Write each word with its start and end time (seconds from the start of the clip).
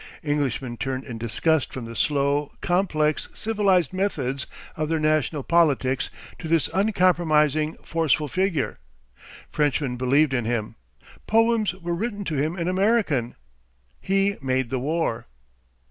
Englishmen 0.23 0.77
turned 0.77 1.03
in 1.03 1.19
disgust 1.19 1.71
from 1.71 1.85
the 1.85 1.95
slow, 1.95 2.53
complex, 2.59 3.27
civilised 3.35 3.93
methods 3.93 4.47
of 4.75 4.89
their 4.89 4.99
national 4.99 5.43
politics 5.43 6.09
to 6.39 6.47
this 6.47 6.71
uncompromising, 6.73 7.75
forceful 7.83 8.27
figure. 8.27 8.79
Frenchmen 9.51 9.97
believed 9.97 10.33
in 10.33 10.45
him. 10.45 10.73
Poems 11.27 11.75
were 11.75 11.93
written 11.93 12.23
to 12.23 12.33
him 12.33 12.57
in 12.57 12.67
American. 12.67 13.35
He 13.99 14.37
made 14.41 14.71
the 14.71 14.79
war. 14.79 15.27